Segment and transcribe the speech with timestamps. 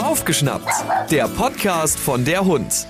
[0.00, 0.70] Aufgeschnappt,
[1.10, 2.86] der Podcast von der Hund.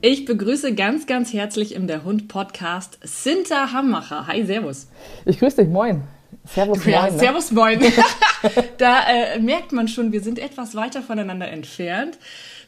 [0.00, 4.26] Ich begrüße ganz, ganz herzlich im Der Hund Podcast Sinta Hammacher.
[4.28, 4.88] Hi, Servus.
[5.26, 6.04] Ich grüße dich, moin.
[6.46, 7.12] Servus, ja, moin.
[7.12, 7.18] Ne?
[7.18, 7.80] Servus, moin.
[8.78, 12.16] da äh, merkt man schon, wir sind etwas weiter voneinander entfernt.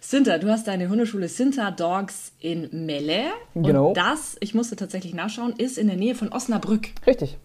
[0.02, 3.30] Sinta, du hast deine Hundeschule Sinta Dogs in Melle.
[3.54, 3.88] Genau.
[3.88, 6.88] Und das, ich musste tatsächlich nachschauen, ist in der Nähe von Osnabrück.
[7.06, 7.38] Richtig.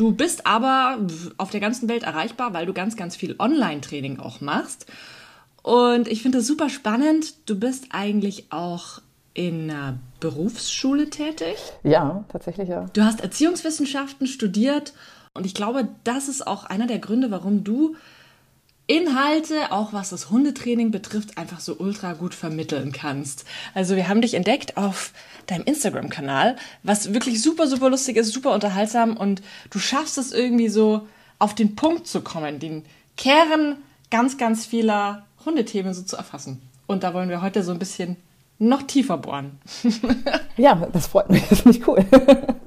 [0.00, 0.98] Du bist aber
[1.36, 4.86] auf der ganzen Welt erreichbar, weil du ganz, ganz viel Online-Training auch machst.
[5.62, 7.34] Und ich finde das super spannend.
[7.44, 9.02] Du bist eigentlich auch
[9.34, 11.56] in einer Berufsschule tätig.
[11.82, 12.86] Ja, tatsächlich ja.
[12.94, 14.94] Du hast Erziehungswissenschaften studiert
[15.34, 17.94] und ich glaube, das ist auch einer der Gründe, warum du
[18.90, 23.44] Inhalte, auch was das Hundetraining betrifft, einfach so ultra gut vermitteln kannst.
[23.72, 25.12] Also wir haben dich entdeckt auf
[25.46, 30.68] deinem Instagram-Kanal, was wirklich super, super lustig ist, super unterhaltsam und du schaffst es irgendwie
[30.68, 31.06] so
[31.38, 32.84] auf den Punkt zu kommen, den
[33.16, 33.76] Kern
[34.10, 36.60] ganz, ganz vieler Hundethemen so zu erfassen.
[36.88, 38.16] Und da wollen wir heute so ein bisschen
[38.58, 39.60] noch tiefer bohren.
[40.56, 42.04] ja, das freut mich, das finde ich cool.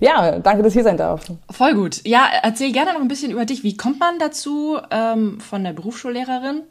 [0.00, 1.24] Ja, danke, dass ich hier sein darf.
[1.50, 2.00] Voll gut.
[2.06, 3.62] Ja, erzähl gerne noch ein bisschen über dich.
[3.62, 6.62] Wie kommt man dazu, ähm, von der Berufsschullehrerin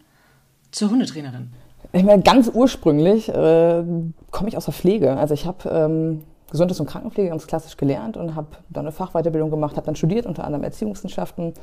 [0.71, 1.51] zur Hundetrainerin?
[1.93, 3.83] Ich meine, ganz ursprünglich äh,
[4.31, 5.17] komme ich aus der Pflege.
[5.17, 9.49] Also ich habe ähm, Gesundheits- und Krankenpflege ganz klassisch gelernt und habe dann eine Fachweiterbildung
[9.49, 11.53] gemacht, habe dann studiert, unter anderem Erziehungswissenschaften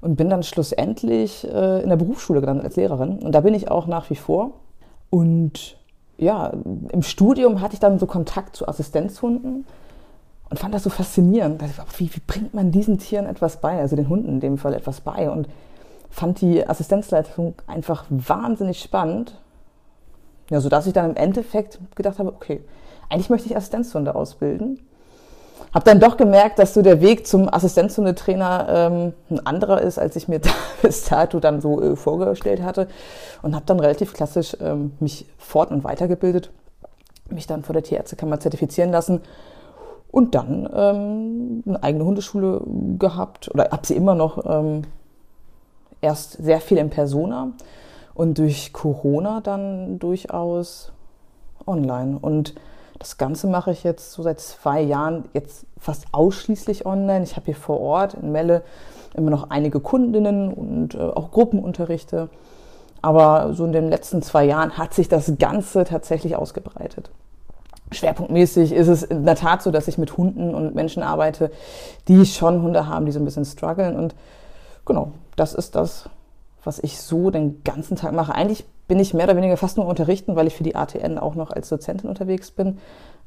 [0.00, 3.18] und bin dann schlussendlich äh, in der Berufsschule gelandet als Lehrerin.
[3.18, 4.52] Und da bin ich auch nach wie vor.
[5.10, 5.76] Und
[6.16, 6.52] ja,
[6.90, 9.66] im Studium hatte ich dann so Kontakt zu Assistenzhunden
[10.50, 11.62] und fand das so faszinierend.
[11.96, 15.00] Wie, wie bringt man diesen Tieren etwas bei, also den Hunden in dem Fall etwas
[15.00, 15.30] bei?
[15.30, 15.48] Und
[16.10, 19.38] fand die Assistenzleitung einfach wahnsinnig spannend.
[20.50, 22.60] Ja, sodass ich dann im Endeffekt gedacht habe, okay,
[23.08, 24.80] eigentlich möchte ich Assistenzhunde ausbilden.
[25.72, 30.16] Hab dann doch gemerkt, dass so der Weg zum Assistenzhundetrainer ähm, ein anderer ist, als
[30.16, 30.50] ich mir da
[30.82, 32.88] bis dato dann so äh, vorgestellt hatte.
[33.42, 36.50] Und habe dann relativ klassisch ähm, mich fort- und weitergebildet,
[37.28, 39.20] mich dann vor der Tierärztekammer zertifizieren lassen
[40.10, 42.62] und dann ähm, eine eigene Hundeschule
[42.98, 44.82] gehabt oder habe sie immer noch ähm,
[46.00, 47.52] erst sehr viel in Persona
[48.14, 50.92] und durch Corona dann durchaus
[51.66, 52.18] online.
[52.20, 52.54] Und
[52.98, 57.22] das Ganze mache ich jetzt so seit zwei Jahren jetzt fast ausschließlich online.
[57.22, 58.62] Ich habe hier vor Ort in Melle
[59.14, 62.28] immer noch einige Kundinnen und äh, auch Gruppenunterrichte.
[63.02, 67.10] Aber so in den letzten zwei Jahren hat sich das Ganze tatsächlich ausgebreitet.
[67.92, 71.50] Schwerpunktmäßig ist es in der Tat so, dass ich mit Hunden und Menschen arbeite,
[72.08, 73.96] die schon Hunde haben, die so ein bisschen strugglen.
[73.96, 74.14] Und
[74.84, 76.08] genau, das ist das,
[76.62, 78.34] was ich so den ganzen Tag mache.
[78.34, 81.34] Eigentlich bin ich mehr oder weniger fast nur unterrichten, weil ich für die ATN auch
[81.34, 82.78] noch als Dozentin unterwegs bin.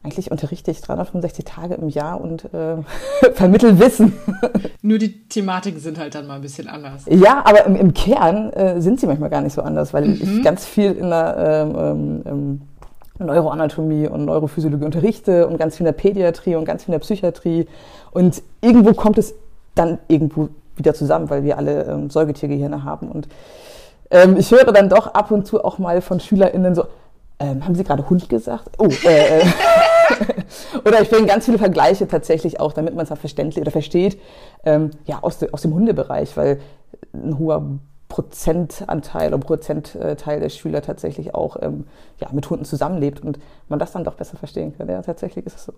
[0.03, 2.75] Eigentlich unterrichte ich 365 Tage im Jahr und äh,
[3.33, 4.11] vermittel Wissen.
[4.81, 7.05] Nur die Thematiken sind halt dann mal ein bisschen anders.
[7.09, 10.19] Ja, aber im, im Kern äh, sind sie manchmal gar nicht so anders, weil mhm.
[10.21, 12.61] ich ganz viel in der ähm, ähm, ähm
[13.19, 17.05] Neuroanatomie und Neurophysiologie unterrichte und ganz viel in der Pädiatrie und ganz viel in der
[17.05, 17.67] Psychiatrie.
[18.11, 19.35] Und irgendwo kommt es
[19.75, 23.09] dann irgendwo wieder zusammen, weil wir alle ähm, Säugetiergehirne haben.
[23.09, 23.27] Und
[24.09, 26.85] ähm, ich höre dann doch ab und zu auch mal von SchülerInnen so,
[27.39, 28.75] ähm, haben Sie gerade Hund gesagt?
[28.77, 29.45] Oh, äh, äh.
[30.85, 34.19] oder ich bringe ganz viele Vergleiche tatsächlich auch, damit man es verständlich oder versteht,
[34.65, 36.59] ähm, ja, aus, de, aus dem Hundebereich, weil
[37.13, 37.79] ein hoher
[38.13, 41.85] Prozentanteil oder Prozentteil der Schüler tatsächlich auch ähm,
[42.21, 44.87] ja, mit Hunden zusammenlebt und man das dann doch besser verstehen kann.
[44.87, 45.73] Ja, tatsächlich ist es so.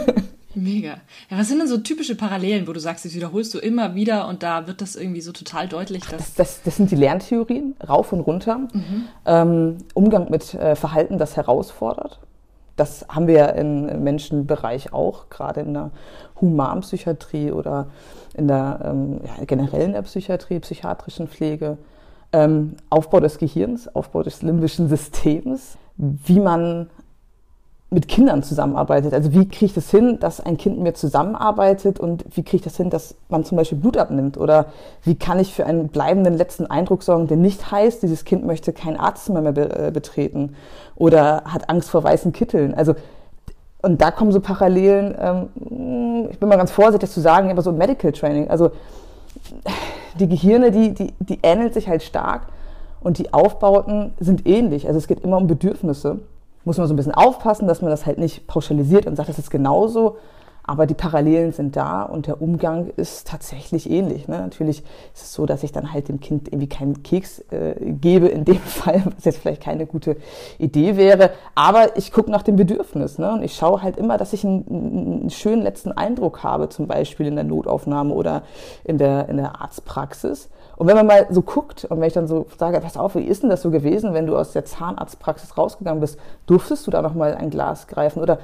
[0.54, 0.96] Mega.
[1.28, 4.28] Ja, was sind denn so typische Parallelen, wo du sagst, das wiederholst du immer wieder
[4.28, 6.04] und da wird das irgendwie so total deutlich?
[6.04, 8.60] Dass das, das, das sind die Lerntheorien, rauf und runter.
[8.72, 9.08] Mhm.
[9.26, 12.18] Ähm, Umgang mit äh, Verhalten, das herausfordert.
[12.76, 15.90] Das haben wir im Menschenbereich auch, gerade in der
[16.40, 17.86] Humanpsychiatrie oder
[18.34, 21.78] in der ähm, ja, generell in der Psychiatrie, psychiatrischen Pflege.
[22.32, 26.90] Ähm, Aufbau des Gehirns, Aufbau des limbischen Systems, wie man
[27.94, 29.14] mit Kindern zusammenarbeitet.
[29.14, 32.56] Also wie kriege ich das hin, dass ein Kind mit mir zusammenarbeitet und wie kriege
[32.56, 34.36] ich das hin, dass man zum Beispiel Blut abnimmt?
[34.36, 34.66] Oder
[35.04, 38.72] wie kann ich für einen bleibenden letzten Eindruck sorgen, der nicht heißt, dieses Kind möchte
[38.72, 40.56] kein Arztzimmer mehr äh, betreten
[40.96, 42.74] oder hat Angst vor weißen Kitteln?
[42.74, 42.94] Also
[43.80, 47.70] und da kommen so Parallelen, ähm, ich bin mal ganz vorsichtig zu sagen, aber so
[47.70, 48.48] Medical Training.
[48.48, 48.70] Also
[50.18, 52.46] die Gehirne, die, die, die ähneln sich halt stark
[53.00, 54.86] und die Aufbauten sind ähnlich.
[54.86, 56.20] Also es geht immer um Bedürfnisse
[56.64, 59.38] muss man so ein bisschen aufpassen, dass man das halt nicht pauschalisiert und sagt, das
[59.38, 60.16] ist genauso.
[60.66, 64.28] Aber die Parallelen sind da und der Umgang ist tatsächlich ähnlich.
[64.28, 64.38] Ne?
[64.38, 64.78] Natürlich
[65.12, 68.46] ist es so, dass ich dann halt dem Kind irgendwie keinen Keks äh, gebe, in
[68.46, 70.16] dem Fall, was jetzt vielleicht keine gute
[70.58, 71.32] Idee wäre.
[71.54, 73.18] Aber ich gucke nach dem Bedürfnis.
[73.18, 73.34] Ne?
[73.34, 77.26] Und ich schaue halt immer, dass ich einen, einen, schönen letzten Eindruck habe, zum Beispiel
[77.26, 78.42] in der Notaufnahme oder
[78.84, 80.48] in der, in der Arztpraxis.
[80.76, 83.22] Und wenn man mal so guckt und wenn ich dann so sage, pass auf, wie
[83.22, 87.02] ist denn das so gewesen, wenn du aus der Zahnarztpraxis rausgegangen bist, durftest du da
[87.02, 88.38] noch mal ein Glas greifen oder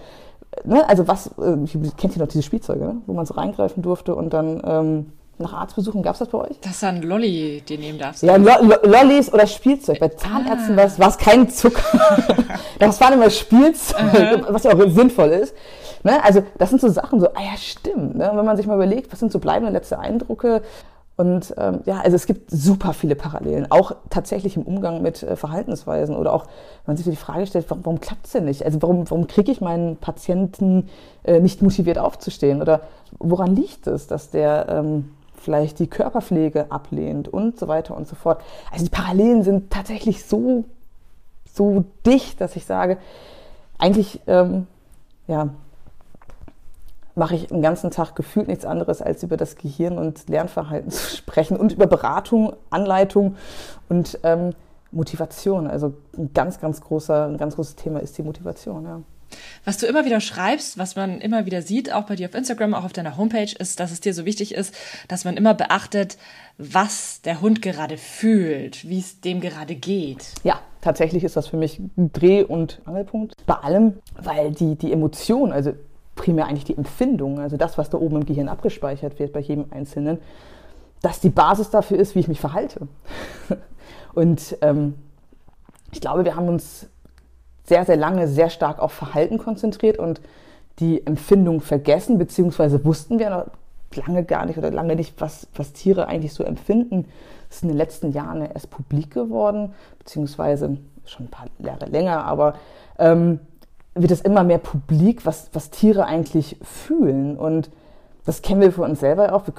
[0.65, 1.57] ne, also was, äh,
[1.97, 5.55] kennt ihr noch diese Spielzeuge, ne, wo man so reingreifen durfte und dann ähm, nach
[5.55, 6.61] Arztbesuchen, gab es das bei euch?
[6.61, 8.23] Das ist ein Lolli, den nehmen darfst.
[8.23, 9.99] Ja, Lo Lo Lollis oder Spielzeug.
[9.99, 10.89] Bei Zahnärzten ah.
[10.99, 11.83] war es kein Zucker.
[12.79, 15.55] das war immer Spielzeug, was ja auch sinnvoll ist.
[16.05, 16.23] Ne?
[16.23, 18.17] Also das sind so Sachen, so, ah ja, stimmt.
[18.17, 18.31] Ne?
[18.35, 20.63] Wenn man sich mal überlegt, was sind so bleibende letzte Eindrücke,
[21.21, 25.37] und ähm, ja, also es gibt super viele Parallelen, auch tatsächlich im Umgang mit äh,
[25.37, 28.65] Verhaltensweisen oder auch, wenn man sich die Frage stellt, warum, warum klappt es denn nicht?
[28.65, 30.89] Also warum, warum kriege ich meinen Patienten
[31.25, 32.63] äh, nicht motiviert aufzustehen?
[32.63, 32.81] Oder
[33.19, 38.17] woran liegt es, dass der ähm, vielleicht die Körperpflege ablehnt und so weiter und so
[38.17, 38.41] fort?
[38.73, 40.65] Also die Parallelen sind tatsächlich so,
[41.53, 42.97] so dicht, dass ich sage,
[43.77, 44.67] eigentlich, ähm,
[45.29, 45.51] ja,
[47.15, 51.17] mache ich den ganzen Tag gefühlt nichts anderes, als über das Gehirn und Lernverhalten zu
[51.17, 53.37] sprechen und über Beratung, Anleitung
[53.89, 54.55] und ähm,
[54.93, 55.67] Motivation.
[55.67, 59.01] Also ein ganz, ganz großer, ein ganz großes Thema ist die Motivation, ja.
[59.65, 62.75] Was du immer wieder schreibst, was man immer wieder sieht, auch bei dir auf Instagram,
[62.75, 64.75] auch auf deiner Homepage, ist, dass es dir so wichtig ist,
[65.07, 66.19] dass man immer beachtet,
[66.59, 70.33] was der Hund gerade fühlt, wie es dem gerade geht.
[70.43, 73.35] Ja, tatsächlich ist das für mich ein Dreh- und Angelpunkt.
[73.47, 75.75] Bei allem, weil die, die Emotion, also
[76.21, 79.65] primär eigentlich die Empfindung, also das, was da oben im Gehirn abgespeichert wird bei jedem
[79.71, 80.19] Einzelnen,
[81.01, 82.89] dass die Basis dafür ist, wie ich mich verhalte.
[84.15, 84.97] Und ähm,
[85.93, 86.91] ich glaube, wir haben uns
[87.65, 90.21] sehr, sehr lange sehr stark auf Verhalten konzentriert und
[90.81, 93.47] die Empfindung vergessen, beziehungsweise wussten wir noch
[93.95, 97.07] lange gar nicht oder lange nicht, was, was Tiere eigentlich so empfinden.
[97.49, 102.25] Das ist in den letzten Jahren erst publik geworden, beziehungsweise schon ein paar Jahre länger,
[102.25, 102.55] aber
[102.99, 103.41] ähm,
[103.95, 107.37] wird es immer mehr publik, was, was Tiere eigentlich fühlen.
[107.37, 107.71] Und
[108.25, 109.47] das kennen wir für uns selber auch.
[109.47, 109.55] Wir,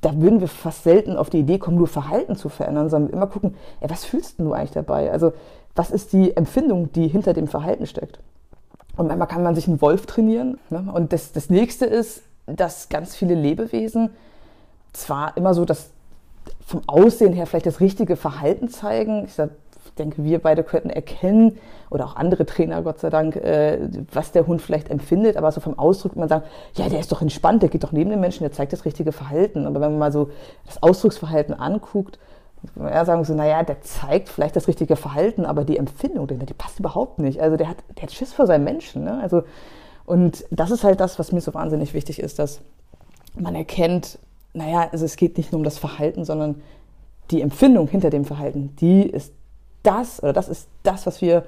[0.00, 3.26] da würden wir fast selten auf die Idee kommen, nur Verhalten zu verändern, sondern immer
[3.26, 5.10] gucken, ey, was fühlst du eigentlich dabei?
[5.10, 5.32] Also,
[5.74, 8.18] was ist die Empfindung, die hinter dem Verhalten steckt?
[8.96, 10.58] Und manchmal kann man sich einen Wolf trainieren.
[10.70, 10.90] Ne?
[10.92, 14.10] Und das, das nächste ist, dass ganz viele Lebewesen
[14.92, 15.90] zwar immer so das
[16.66, 19.24] vom Aussehen her vielleicht das richtige Verhalten zeigen.
[19.24, 19.50] Ich sag,
[19.98, 21.58] denke, wir beide könnten erkennen,
[21.90, 23.78] oder auch andere Trainer, Gott sei Dank, äh,
[24.12, 27.22] was der Hund vielleicht empfindet, aber so vom Ausdruck, man sagt, ja, der ist doch
[27.22, 29.66] entspannt, der geht doch neben den Menschen, der zeigt das richtige Verhalten.
[29.66, 30.30] Aber wenn man mal so
[30.66, 32.18] das Ausdrucksverhalten anguckt,
[32.76, 36.54] ja, sagen so, naja, der zeigt vielleicht das richtige Verhalten, aber die Empfindung, die, die
[36.54, 37.40] passt überhaupt nicht.
[37.40, 39.04] Also der hat, der hat Schiss vor seinem Menschen.
[39.04, 39.18] Ne?
[39.22, 39.44] Also,
[40.04, 42.60] und das ist halt das, was mir so wahnsinnig wichtig ist, dass
[43.34, 44.18] man erkennt,
[44.54, 46.62] naja, also es geht nicht nur um das Verhalten, sondern
[47.30, 49.32] die Empfindung hinter dem Verhalten, die ist
[49.82, 51.44] das oder das ist das, was wir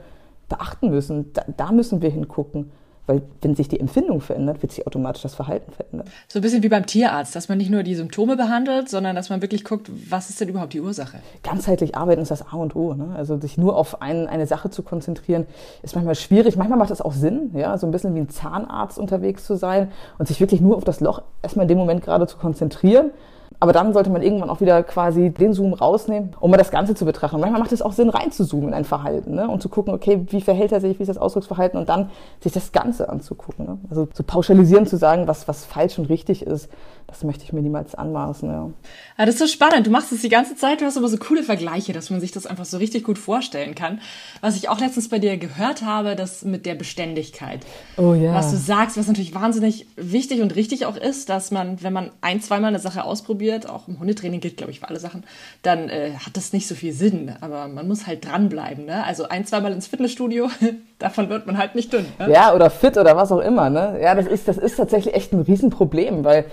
[0.49, 1.33] beachten müssen.
[1.33, 2.71] Da, da müssen wir hingucken.
[3.11, 6.07] Weil wenn sich die Empfindung verändert, wird sich automatisch das Verhalten verändern.
[6.29, 9.31] So ein bisschen wie beim Tierarzt, dass man nicht nur die Symptome behandelt, sondern dass
[9.31, 11.19] man wirklich guckt, was ist denn überhaupt die Ursache?
[11.43, 12.95] Ganzheitlich arbeiten ist das A und O.
[12.95, 13.13] Ne?
[13.17, 15.47] Also sich nur auf ein, eine Sache zu konzentrieren,
[15.83, 16.57] ist manchmal schwierig.
[16.57, 19.91] Manchmal macht es auch Sinn, ja, so ein bisschen wie ein Zahnarzt unterwegs zu sein
[20.19, 23.11] und sich wirklich nur auf das Loch erstmal in dem Moment gerade zu konzentrieren
[23.59, 26.95] aber dann sollte man irgendwann auch wieder quasi den Zoom rausnehmen, um mal das Ganze
[26.95, 27.41] zu betrachten.
[27.41, 29.49] Manchmal macht es auch Sinn, reinzuzoomen in ein Verhalten ne?
[29.49, 32.11] und zu gucken, okay, wie verhält er sich, wie ist das Ausdrucksverhalten und dann
[32.41, 33.67] sich das Ganze anzugucken.
[33.67, 33.79] Ne?
[33.91, 36.71] Also zu pauschalisieren, zu sagen, was, was falsch und richtig ist,
[37.11, 38.49] das möchte ich mir niemals anmaßen.
[38.49, 38.71] Ja.
[39.19, 39.87] ja, das ist so spannend.
[39.87, 42.31] Du machst es die ganze Zeit, du hast aber so coole Vergleiche, dass man sich
[42.33, 44.01] das einfach so richtig gut vorstellen kann.
[44.41, 47.61] Was ich auch letztens bei dir gehört habe, das mit der Beständigkeit.
[47.97, 48.33] Oh ja.
[48.35, 52.11] Was du sagst, was natürlich wahnsinnig wichtig und richtig auch ist, dass man, wenn man
[52.21, 55.25] ein, zweimal eine Sache ausprobiert, auch im Hundetraining gilt, glaube ich, für alle Sachen,
[55.63, 57.33] dann äh, hat das nicht so viel Sinn.
[57.41, 58.85] Aber man muss halt dranbleiben.
[58.85, 59.05] Ne?
[59.05, 60.49] Also ein, zweimal ins Fitnessstudio,
[60.99, 62.07] davon wird man halt nicht dünn.
[62.19, 62.33] Ne?
[62.33, 63.69] Ja, oder fit oder was auch immer.
[63.69, 63.99] Ne?
[64.01, 66.45] Ja, das ist, das ist tatsächlich echt ein Riesenproblem, weil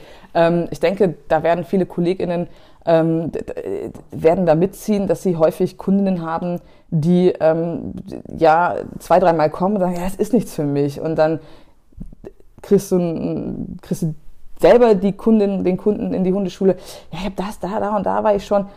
[0.47, 2.47] ähm, ich denke, da werden viele KollegInnen
[2.87, 3.31] ähm,
[4.11, 7.93] werden da mitziehen, dass sie häufig Kundinnen haben, die ähm,
[8.37, 11.01] ja zwei, dreimal kommen und sagen, ja, es ist nichts für mich.
[11.01, 11.39] Und dann
[12.61, 14.15] kriegst du, kriegst du
[14.59, 16.77] selber die Kundin, den Kunden in die Hundeschule,
[17.11, 18.67] ja, ich habe das, da, da und da war ich schon.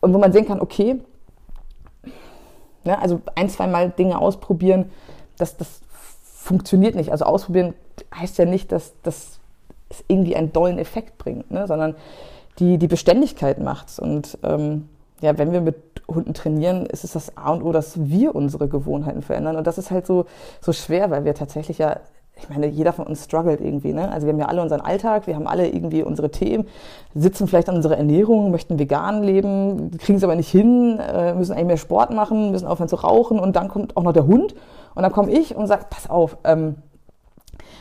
[0.00, 1.00] Und wo man sehen kann, okay,
[2.84, 4.90] ne, also ein, zweimal Dinge ausprobieren,
[5.38, 5.80] das, das
[6.22, 7.12] funktioniert nicht.
[7.12, 7.74] Also ausprobieren
[8.14, 9.37] heißt ja nicht, dass das
[9.88, 11.66] es irgendwie einen dollen Effekt bringt, ne?
[11.66, 11.94] sondern
[12.58, 13.98] die, die Beständigkeit macht's.
[13.98, 14.88] Und ähm,
[15.20, 15.76] ja, wenn wir mit
[16.08, 19.56] Hunden trainieren, ist es das A und O, dass wir unsere Gewohnheiten verändern.
[19.56, 20.26] Und das ist halt so,
[20.60, 22.00] so schwer, weil wir tatsächlich ja,
[22.40, 23.92] ich meine, jeder von uns struggelt irgendwie.
[23.92, 24.10] Ne?
[24.10, 26.68] Also wir haben ja alle unseren Alltag, wir haben alle irgendwie unsere Themen,
[27.14, 31.52] sitzen vielleicht an unserer Ernährung, möchten vegan leben, kriegen es aber nicht hin, äh, müssen
[31.52, 34.54] eigentlich mehr Sport machen, müssen aufhören zu rauchen und dann kommt auch noch der Hund
[34.94, 36.76] und dann komme ich und sage, pass auf, ähm,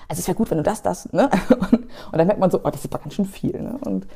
[0.07, 1.29] also es wäre gut, wenn du das, das, ne?
[1.49, 3.77] Und, und, dann merkt man so, oh, das ist aber ganz schön viel, ne?
[3.85, 4.07] Und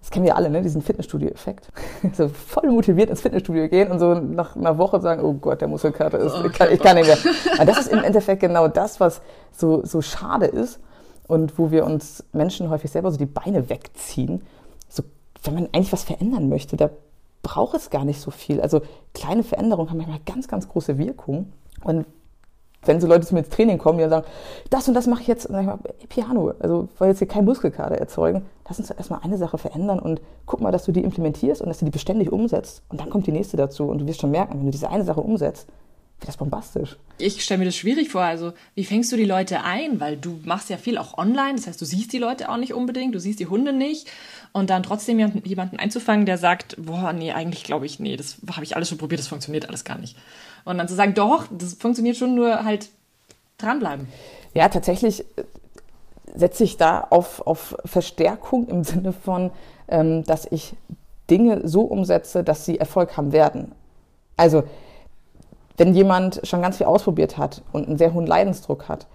[0.00, 0.62] das kennen wir alle, ne?
[0.62, 1.70] diesen Fitnessstudio-Effekt.
[2.12, 5.68] so voll motiviert ins Fitnessstudio gehen und so nach einer Woche sagen, oh Gott, der
[5.68, 7.18] Muskelkater ist, oh, ich, kann, ich kann nicht mehr.
[7.54, 9.20] Aber das ist im Endeffekt genau das, was
[9.52, 10.80] so, so schade ist
[11.26, 14.42] und wo wir uns Menschen häufig selber so die Beine wegziehen.
[14.88, 15.02] So,
[15.42, 16.90] wenn man eigentlich was verändern möchte, da
[17.42, 18.60] braucht es gar nicht so viel.
[18.60, 18.82] Also
[19.14, 21.52] kleine Veränderungen haben manchmal ganz, ganz große Wirkung.
[21.82, 22.06] Und
[22.82, 24.26] wenn so Leute zu mir ins Training kommen, die sagen,
[24.70, 27.28] das und das mache ich jetzt, dann sage ich mal, Piano, also weil jetzt hier
[27.28, 31.02] kein Muskelkater erzeugen, lass uns erstmal eine Sache verändern und guck mal, dass du die
[31.02, 32.82] implementierst und dass du die beständig umsetzt.
[32.88, 35.04] Und dann kommt die nächste dazu und du wirst schon merken, wenn du diese eine
[35.04, 35.68] Sache umsetzt,
[36.20, 36.96] das bombastisch.
[37.18, 38.22] Ich stelle mir das schwierig vor.
[38.22, 40.00] Also, wie fängst du die Leute ein?
[40.00, 41.54] Weil du machst ja viel auch online.
[41.56, 44.08] Das heißt, du siehst die Leute auch nicht unbedingt, du siehst die Hunde nicht.
[44.52, 48.64] Und dann trotzdem jemanden einzufangen, der sagt, boah, nee, eigentlich glaube ich, nee, das habe
[48.64, 50.16] ich alles schon probiert, das funktioniert alles gar nicht.
[50.64, 52.88] Und dann zu sagen, doch, das funktioniert schon, nur halt
[53.58, 54.08] dranbleiben.
[54.54, 55.44] Ja, tatsächlich äh,
[56.34, 59.50] setze ich da auf, auf Verstärkung im Sinne von,
[59.88, 60.74] ähm, dass ich
[61.30, 63.72] Dinge so umsetze, dass sie Erfolg haben werden.
[64.36, 64.64] Also,
[65.78, 69.06] wenn jemand schon ganz viel ausprobiert hat und einen sehr hohen Leidensdruck hat,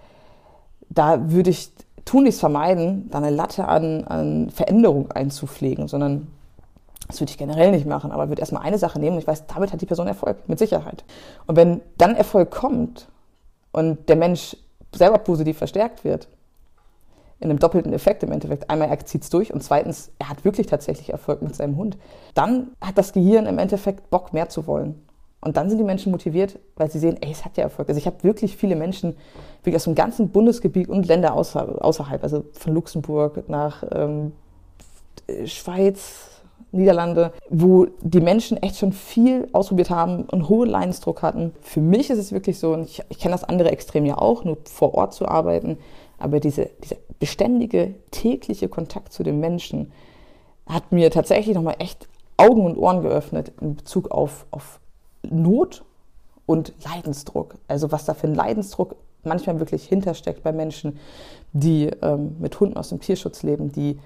[0.88, 1.70] da würde ich
[2.04, 6.26] tunlichst vermeiden, da eine Latte an, an Veränderung einzupflegen, sondern
[7.06, 9.46] das würde ich generell nicht machen, aber würde erstmal eine Sache nehmen und ich weiß,
[9.46, 11.04] damit hat die Person Erfolg, mit Sicherheit.
[11.46, 13.08] Und wenn dann Erfolg kommt
[13.72, 14.56] und der Mensch
[14.94, 16.28] selber positiv verstärkt wird,
[17.40, 18.70] in einem doppelten Effekt im Endeffekt.
[18.70, 21.98] Einmal, er zieht es durch und zweitens, er hat wirklich tatsächlich Erfolg mit seinem Hund.
[22.32, 25.02] Dann hat das Gehirn im Endeffekt Bock, mehr zu wollen.
[25.44, 27.88] Und dann sind die Menschen motiviert, weil sie sehen, ey, es hat ja Erfolg.
[27.88, 29.14] Also ich habe wirklich viele Menschen,
[29.62, 34.32] wirklich aus dem ganzen Bundesgebiet und Länder außer, außerhalb, also von Luxemburg nach ähm,
[35.44, 36.30] Schweiz,
[36.72, 41.52] Niederlande, wo die Menschen echt schon viel ausprobiert haben und hohen Leidensdruck hatten.
[41.60, 44.44] Für mich ist es wirklich so, und ich, ich kenne das andere Extrem ja auch,
[44.44, 45.76] nur vor Ort zu arbeiten,
[46.18, 49.92] aber diese, dieser beständige, tägliche Kontakt zu den Menschen
[50.66, 52.08] hat mir tatsächlich nochmal echt
[52.38, 54.80] Augen und Ohren geöffnet in Bezug auf, auf
[55.30, 55.84] Not
[56.46, 57.56] und Leidensdruck.
[57.68, 60.98] Also was da für ein Leidensdruck manchmal wirklich hintersteckt bei Menschen,
[61.52, 63.98] die ähm, mit Hunden aus dem Tierschutz leben, die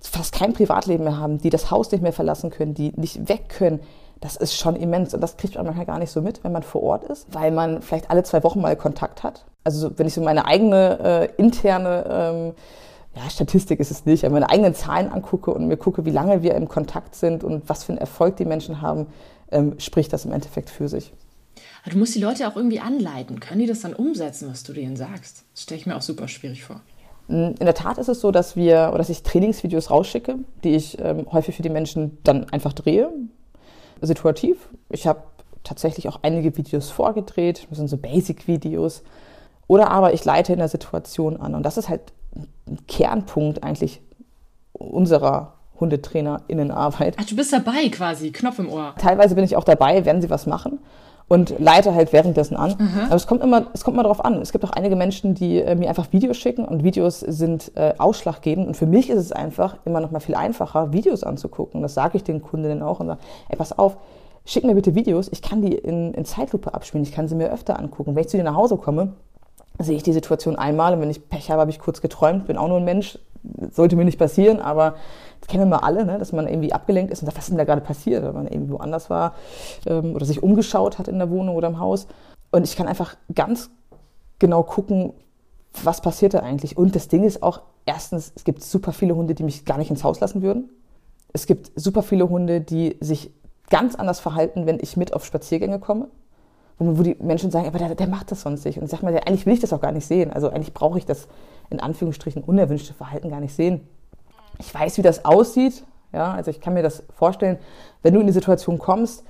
[0.00, 3.48] fast kein Privatleben mehr haben, die das Haus nicht mehr verlassen können, die nicht weg
[3.48, 3.80] können.
[4.20, 6.62] Das ist schon immens und das kriegt man manchmal gar nicht so mit, wenn man
[6.62, 9.44] vor Ort ist, weil man vielleicht alle zwei Wochen mal Kontakt hat.
[9.64, 12.54] Also wenn ich so meine eigene äh, interne ähm,
[13.14, 16.42] ja, Statistik ist es nicht, aber meine eigenen Zahlen angucke und mir gucke, wie lange
[16.42, 19.06] wir im Kontakt sind und was für einen Erfolg die Menschen haben,
[19.50, 21.12] ähm, spricht das im Endeffekt für sich.
[21.82, 23.40] Aber du musst die Leute auch irgendwie anleiten.
[23.40, 25.44] Können die das dann umsetzen, was du denen sagst?
[25.54, 26.80] Das stelle ich mir auch super schwierig vor.
[27.28, 30.98] In der Tat ist es so, dass wir oder dass ich Trainingsvideos rausschicke, die ich
[30.98, 33.10] ähm, häufig für die Menschen dann einfach drehe,
[34.00, 34.68] situativ.
[34.88, 35.22] Ich habe
[35.62, 39.02] tatsächlich auch einige Videos vorgedreht, das sind so Basic-Videos.
[39.66, 41.54] Oder aber ich leite in der Situation an.
[41.54, 42.00] Und das ist halt
[42.66, 44.00] ein Kernpunkt eigentlich
[44.72, 47.16] unserer HundetrainerInnenarbeit.
[47.18, 48.94] Ach, du bist dabei quasi, Knopf im Ohr.
[48.98, 50.78] Teilweise bin ich auch dabei, wenn sie was machen
[51.28, 52.74] und leite halt währenddessen an.
[52.78, 53.00] Mhm.
[53.06, 54.40] Aber es kommt immer, es kommt immer darauf an.
[54.40, 57.94] Es gibt auch einige Menschen, die äh, mir einfach Videos schicken und Videos sind äh,
[57.98, 58.66] ausschlaggebend.
[58.66, 61.82] Und für mich ist es einfach immer noch mal viel einfacher, Videos anzugucken.
[61.82, 63.20] Das sage ich den Kundinnen auch und sage,
[63.50, 63.98] ey, pass auf,
[64.46, 65.28] schick mir bitte Videos.
[65.30, 67.04] Ich kann die in, in Zeitlupe abspielen.
[67.04, 68.14] Ich kann sie mir öfter angucken.
[68.14, 69.12] Wenn ich zu dir nach Hause komme,
[69.78, 72.56] sehe ich die Situation einmal und wenn ich Pech habe, habe ich kurz geträumt, bin
[72.56, 73.18] auch nur ein Mensch,
[73.70, 74.94] sollte mir nicht passieren, aber
[75.40, 77.58] das kennen wir alle, ne, dass man irgendwie abgelenkt ist und sagt, was ist denn
[77.58, 79.34] da gerade passiert, wenn man irgendwie woanders war
[79.86, 82.06] ähm, oder sich umgeschaut hat in der Wohnung oder im Haus.
[82.50, 83.70] Und ich kann einfach ganz
[84.38, 85.12] genau gucken,
[85.84, 86.76] was passiert da eigentlich.
[86.76, 89.90] Und das Ding ist auch, erstens, es gibt super viele Hunde, die mich gar nicht
[89.90, 90.70] ins Haus lassen würden.
[91.32, 93.30] Es gibt super viele Hunde, die sich
[93.70, 96.08] ganz anders verhalten, wenn ich mit auf Spaziergänge komme.
[96.80, 98.78] Wo, die Menschen sagen, aber der, der macht das sonst nicht.
[98.78, 100.32] Und ich sage mal, eigentlich will ich das auch gar nicht sehen.
[100.32, 101.26] Also eigentlich brauche ich das
[101.70, 103.80] in Anführungsstrichen unerwünschte Verhalten gar nicht sehen
[104.58, 105.84] ich weiß, wie das aussieht.
[106.12, 107.58] Ja, also ich kann mir das vorstellen,
[108.02, 109.24] wenn du in die Situation kommst,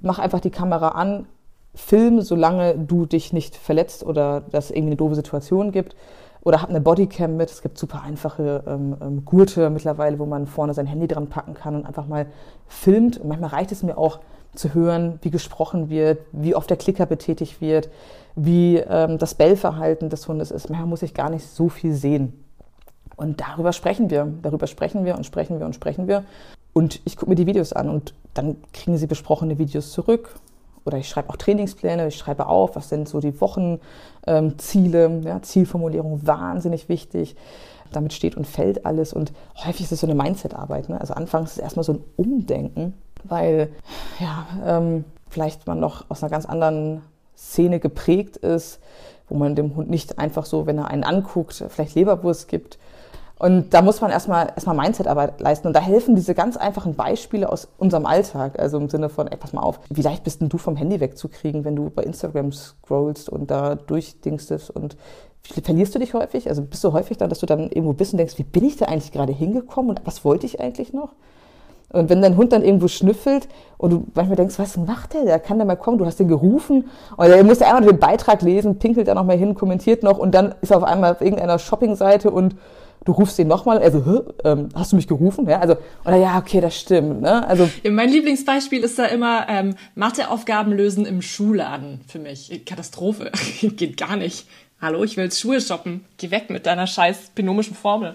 [0.00, 1.26] mach einfach die Kamera an,
[1.74, 5.96] film, solange du dich nicht verletzt oder das irgendwie eine doofe Situation gibt.
[6.42, 7.50] Oder hab eine Bodycam mit.
[7.50, 11.54] Es gibt super einfache ähm, ähm, Gurte mittlerweile, wo man vorne sein Handy dran packen
[11.54, 12.26] kann und einfach mal
[12.66, 13.18] filmt.
[13.18, 14.20] Und manchmal reicht es mir auch
[14.54, 17.90] zu hören, wie gesprochen wird, wie oft der Klicker betätigt wird,
[18.34, 20.70] wie ähm, das Bellverhalten des Hundes ist.
[20.70, 22.44] Manchmal muss ich gar nicht so viel sehen.
[23.18, 24.32] Und darüber sprechen wir.
[24.42, 26.24] Darüber sprechen wir und sprechen wir und sprechen wir.
[26.72, 30.36] Und ich gucke mir die Videos an und dann kriegen sie besprochene Videos zurück.
[30.84, 35.42] Oder ich schreibe auch Trainingspläne, ich schreibe auf, was sind so die Wochenziele, ähm, ja,
[35.42, 37.34] Zielformulierung, wahnsinnig wichtig.
[37.90, 39.12] Damit steht und fällt alles.
[39.12, 40.88] Und häufig ist es so eine Mindset-Arbeit.
[40.88, 41.00] Ne?
[41.00, 42.94] Also anfangs ist es erstmal so ein Umdenken,
[43.24, 43.70] weil
[44.20, 47.02] ja, ähm, vielleicht man noch aus einer ganz anderen
[47.36, 48.78] Szene geprägt ist,
[49.28, 52.78] wo man dem Hund nicht einfach so, wenn er einen anguckt, vielleicht Leberwurst gibt,
[53.38, 55.68] Und da muss man erstmal erstmal Mindset-Arbeit leisten.
[55.68, 58.58] Und da helfen diese ganz einfachen Beispiele aus unserem Alltag.
[58.58, 60.98] Also im Sinne von, ey, pass mal auf, wie leicht bist denn du vom Handy
[61.00, 64.96] wegzukriegen, wenn du bei Instagram scrollst und da durchdingstest und
[65.42, 66.48] verlierst du dich häufig?
[66.48, 68.76] Also bist du häufig dann, dass du dann irgendwo bist und denkst, wie bin ich
[68.76, 71.10] da eigentlich gerade hingekommen und was wollte ich eigentlich noch?
[71.90, 75.24] Und wenn dein Hund dann irgendwo schnüffelt und du manchmal denkst, was macht der?
[75.24, 78.42] Der kann da mal kommen, du hast den gerufen und er musste einmal den Beitrag
[78.42, 81.22] lesen, pinkelt da noch mal hin, kommentiert noch und dann ist er auf einmal auf
[81.22, 82.56] irgendeiner Shoppingseite und
[83.04, 85.48] du rufst ihn nochmal, also, ähm, hast du mich gerufen?
[85.48, 87.22] Ja, also, oder ja, okay, das stimmt.
[87.22, 87.46] Ne?
[87.46, 92.62] Also, ja, mein Lieblingsbeispiel ist da immer ähm, Matheaufgaben lösen im Schuhladen für mich.
[92.64, 93.30] Katastrophe.
[93.60, 94.46] Geht gar nicht.
[94.80, 96.04] Hallo, ich will Schuhe shoppen.
[96.18, 98.14] Geh weg mit deiner scheiß binomischen Formel.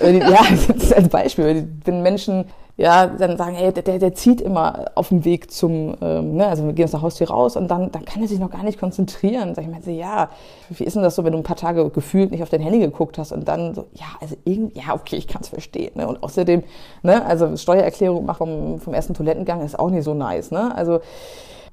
[0.00, 1.68] Äh, ja, das ist als Beispiel.
[1.84, 2.46] Wenn Menschen
[2.82, 6.64] ja, dann sagen, hey, der, der zieht immer auf dem Weg zum, ähm, ne, also
[6.66, 8.80] wir gehen aus der Haustür raus und dann, dann kann er sich noch gar nicht
[8.80, 9.54] konzentrieren.
[9.54, 10.30] Sag ich mir, so, ja,
[10.68, 12.80] wie ist denn das so, wenn du ein paar Tage gefühlt nicht auf dein Handy
[12.80, 15.92] geguckt hast und dann so, ja, also irgendwie, ja, okay, ich kann es verstehen.
[15.94, 16.08] Ne?
[16.08, 16.64] Und außerdem,
[17.04, 20.50] ne, also Steuererklärung machen vom, vom ersten Toilettengang ist auch nicht so nice.
[20.50, 20.74] Ne?
[20.74, 20.98] Also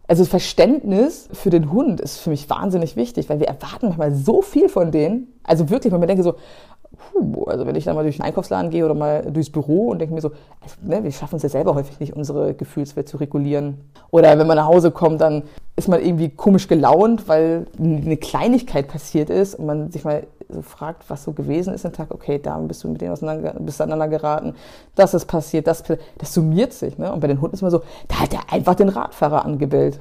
[0.10, 4.42] also Verständnis für den Hund ist für mich wahnsinnig wichtig, weil wir erwarten manchmal so
[4.42, 5.28] viel von denen.
[5.44, 6.34] Also wirklich, wenn man denkt so,
[6.98, 10.00] puh, also wenn ich dann mal durch den Einkaufsladen gehe oder mal durchs Büro und
[10.00, 10.32] denke mir so,
[10.62, 13.78] also, ne, wir schaffen es ja selber häufig nicht, unsere Gefühlswelt zu regulieren.
[14.12, 15.44] Oder wenn man nach Hause kommt, dann
[15.76, 20.62] ist man irgendwie komisch gelaunt, weil eine Kleinigkeit passiert ist und man sich mal so
[20.62, 22.12] fragt, was so gewesen ist am Tag.
[22.12, 24.56] Okay, da bist du mit denen auseinander, bist aneinander geraten,
[24.96, 25.84] das ist passiert, das,
[26.18, 26.98] das summiert sich.
[26.98, 27.14] Ne?
[27.14, 30.00] Und bei den Hunden ist man so, da hat er einfach den Radfahrer angebellt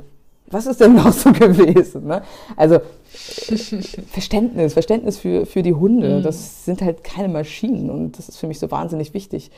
[0.50, 2.06] was ist denn noch so gewesen?
[2.06, 2.22] Ne?
[2.56, 6.22] Also Verständnis, Verständnis für, für die Hunde, mhm.
[6.22, 9.50] das sind halt keine Maschinen und das ist für mich so wahnsinnig wichtig.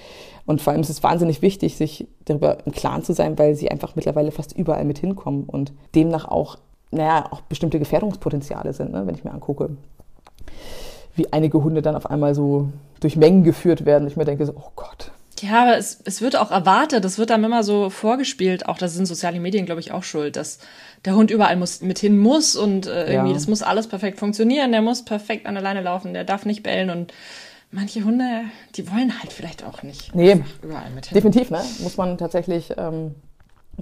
[0.47, 3.71] Und vor allem ist es wahnsinnig wichtig, sich darüber im Klaren zu sein, weil sie
[3.71, 6.59] einfach mittlerweile fast überall mit hinkommen und demnach auch,
[6.91, 9.07] naja, auch bestimmte Gefährdungspotenziale sind, ne?
[9.07, 9.71] wenn ich mir angucke,
[11.17, 12.69] wie einige Hunde dann auf einmal so
[13.01, 14.07] durch Mengen geführt werden.
[14.07, 17.31] Ich mir denke so, oh Gott, ja, aber es, es wird auch erwartet, es wird
[17.31, 20.59] dann immer so vorgespielt, auch da sind soziale Medien, glaube ich, auch schuld, dass
[21.05, 23.35] der Hund überall muss, mit hin muss und äh, irgendwie, ja.
[23.35, 26.63] das muss alles perfekt funktionieren, der muss perfekt an der Leine laufen, der darf nicht
[26.63, 27.13] bellen und
[27.71, 28.43] manche Hunde,
[28.77, 31.15] die wollen halt vielleicht auch nicht nee, überall mit hin.
[31.15, 31.63] Definitiv, ne?
[31.81, 33.15] Muss man tatsächlich ähm,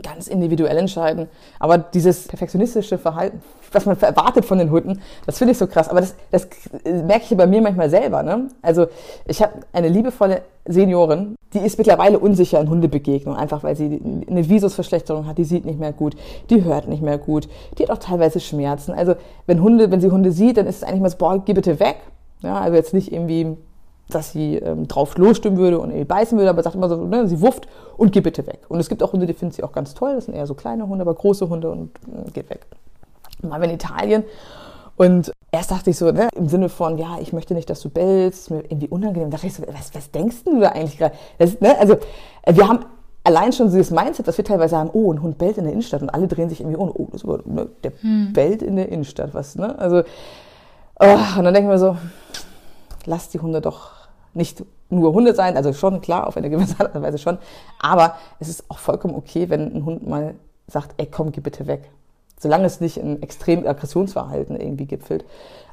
[0.02, 1.28] ganz individuell entscheiden.
[1.58, 5.88] Aber dieses perfektionistische Verhalten, was man erwartet von den Hunden, das finde ich so krass.
[5.88, 6.48] Aber das, das
[6.84, 8.22] merke ich bei mir manchmal selber.
[8.22, 8.48] Ne?
[8.62, 8.86] Also
[9.26, 14.48] ich habe eine liebevolle Seniorin, die ist mittlerweile unsicher in Hundebegegnungen, einfach weil sie eine
[14.48, 16.14] Visusverschlechterung hat, die sieht nicht mehr gut,
[16.50, 17.48] die hört nicht mehr gut,
[17.78, 18.92] die hat auch teilweise Schmerzen.
[18.92, 19.14] Also
[19.46, 21.80] wenn Hunde, wenn sie Hunde sieht, dann ist es eigentlich mal so, boah, geh bitte
[21.80, 21.96] weg.
[22.42, 23.56] Ja, also jetzt nicht irgendwie
[24.10, 27.28] dass sie ähm, drauf losstimmen würde und irgendwie beißen würde, aber sagt immer so, ne,
[27.28, 28.60] sie wufft und geh bitte weg.
[28.68, 30.54] Und es gibt auch Hunde, die finden sie auch ganz toll, das sind eher so
[30.54, 32.66] kleine Hunde, aber große Hunde und äh, geht weg.
[33.42, 34.24] Mal in Italien
[34.98, 37.88] und erst dachte ich so, ne, im Sinne von, ja, ich möchte nicht, dass du
[37.88, 39.30] bellst, mir irgendwie unangenehm.
[39.30, 41.14] Da dachte ich so, was, was denkst du da eigentlich gerade?
[41.60, 41.94] Ne, also,
[42.42, 42.80] äh, wir haben
[43.22, 46.02] allein schon dieses Mindset, was wir teilweise haben, oh, ein Hund bellt in der Innenstadt
[46.02, 48.32] und alle drehen sich irgendwie um, oh, das war, ne, der hm.
[48.32, 49.78] bellt in der Innenstadt, was, ne?
[49.78, 50.02] Also,
[50.98, 51.96] oh, und dann denken wir so,
[53.06, 53.97] lass die Hunde doch
[54.34, 57.38] nicht nur Hunde sein, also schon klar, auf eine gewisse Art und Weise schon,
[57.78, 60.34] aber es ist auch vollkommen okay, wenn ein Hund mal
[60.66, 61.90] sagt, ey, komm, geh bitte weg.
[62.38, 65.24] Solange es nicht in extrem Aggressionsverhalten irgendwie gipfelt.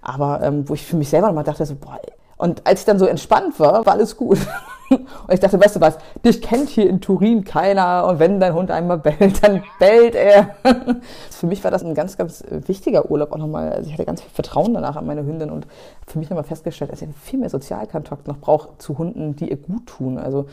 [0.01, 2.85] Aber ähm, wo ich für mich selber nochmal dachte, so, boah, ey, und als ich
[2.85, 4.39] dann so entspannt war, war alles gut.
[4.89, 8.53] Und ich dachte, weißt du was, dich kennt hier in Turin keiner und wenn dein
[8.53, 10.55] Hund einmal bellt, dann bellt er.
[11.31, 13.71] für mich war das ein ganz, ganz wichtiger Urlaub auch nochmal.
[13.71, 15.67] Also ich hatte ganz viel Vertrauen danach an meine Hündin und
[16.05, 19.57] für mich nochmal festgestellt, dass ich viel mehr Sozialkontakt noch brauche zu Hunden, die ihr
[19.57, 20.17] gut tun.
[20.17, 20.45] Also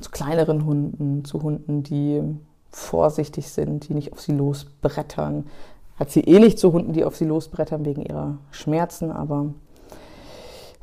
[0.00, 2.22] zu kleineren Hunden, zu Hunden, die
[2.70, 5.46] vorsichtig sind, die nicht auf sie losbrettern.
[5.98, 9.46] Hat sie eh nicht zu Hunden, die auf sie losbrettern wegen ihrer Schmerzen, aber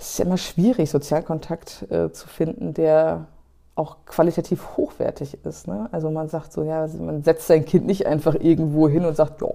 [0.03, 3.27] es ist immer schwierig, Sozialkontakt äh, zu finden, der
[3.75, 5.67] auch qualitativ hochwertig ist.
[5.67, 5.87] Ne?
[5.91, 9.41] Also man sagt so, ja, man setzt sein Kind nicht einfach irgendwo hin und sagt,
[9.41, 9.47] ja,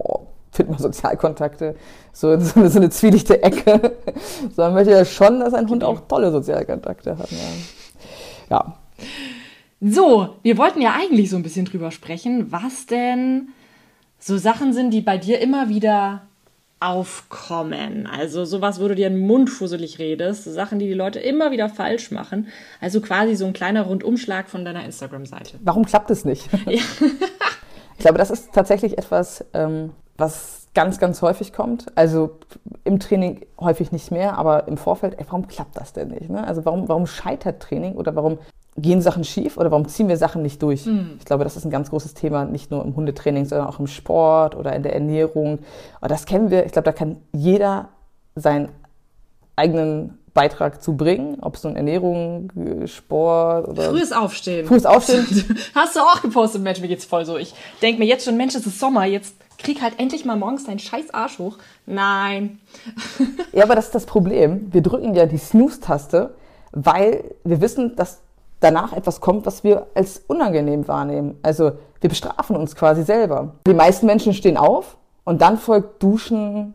[0.51, 1.75] find mal Sozialkontakte,
[2.11, 3.95] so, so, eine, so eine zwielichte Ecke,
[4.55, 7.29] sondern möchte ja schon, dass ein Hund auch tolle Sozialkontakte hat.
[7.31, 7.37] Ja.
[8.49, 8.73] ja.
[9.79, 13.49] So, wir wollten ja eigentlich so ein bisschen drüber sprechen, was denn
[14.17, 16.23] so Sachen sind, die bei dir immer wieder
[16.79, 18.07] aufkommen.
[18.07, 21.69] Also sowas, wo du dir den Mund fusselig redest, Sachen, die die Leute immer wieder
[21.69, 22.47] falsch machen.
[22.79, 25.57] Also quasi so ein kleiner Rundumschlag von deiner Instagram-Seite.
[25.61, 26.49] Warum klappt es nicht?
[26.69, 26.81] Ja.
[27.97, 31.87] ich glaube, das ist tatsächlich etwas, ähm, was ganz, ganz häufig kommt.
[31.95, 32.39] Also
[32.83, 36.29] im Training häufig nicht mehr, aber im Vorfeld, ey, warum klappt das denn nicht?
[36.29, 36.45] Ne?
[36.45, 38.39] Also warum, warum scheitert Training oder warum
[38.81, 40.85] gehen Sachen schief oder warum ziehen wir Sachen nicht durch?
[40.85, 41.15] Mhm.
[41.19, 43.87] Ich glaube, das ist ein ganz großes Thema, nicht nur im Hundetraining, sondern auch im
[43.87, 45.59] Sport oder in der Ernährung.
[45.99, 47.89] Aber das kennen wir, ich glaube, da kann jeder
[48.35, 48.69] seinen
[49.55, 52.49] eigenen Beitrag zu bringen, ob es nun Ernährung,
[52.85, 53.89] Sport oder.
[53.89, 54.65] Frühes Aufstehen.
[54.67, 55.25] Frühes Aufstehen.
[55.75, 57.37] Hast du auch gepostet, Mensch, mir geht's voll so.
[57.37, 60.65] Ich denke mir jetzt schon, Mensch, es ist Sommer, jetzt krieg halt endlich mal morgens
[60.65, 61.57] deinen scheiß Arsch hoch.
[61.85, 62.59] Nein.
[63.51, 64.71] ja, aber das ist das Problem.
[64.71, 66.33] Wir drücken ja die Snooze-Taste,
[66.71, 68.21] weil wir wissen, dass
[68.59, 71.37] danach etwas kommt, was wir als unangenehm wahrnehmen.
[71.41, 73.53] Also wir bestrafen uns quasi selber.
[73.67, 76.73] Die meisten Menschen stehen auf und dann folgt Duschen,